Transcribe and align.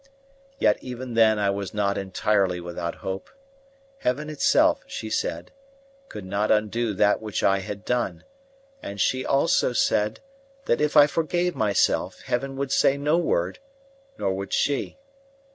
Yet 0.57 0.79
even 0.81 1.13
then 1.13 1.37
I 1.37 1.51
was 1.51 1.75
not 1.75 1.95
entirely 1.95 2.59
without 2.59 2.95
hope. 3.05 3.29
Heaven 3.99 4.31
itself, 4.31 4.81
she 4.87 5.11
said, 5.11 5.51
could 6.09 6.25
not 6.25 6.49
undo 6.49 6.95
that 6.95 7.21
which 7.21 7.43
I 7.43 7.59
had 7.59 7.85
done; 7.85 8.23
and 8.81 8.99
she 8.99 9.23
also 9.23 9.73
said 9.73 10.19
that 10.65 10.81
if 10.81 10.97
I 10.97 11.05
forgave 11.05 11.53
myself, 11.53 12.21
Heaven 12.21 12.55
would 12.55 12.71
say 12.71 12.97
no 12.97 13.19
word, 13.19 13.59
nor 14.17 14.33
would 14.33 14.53
she. 14.53 14.97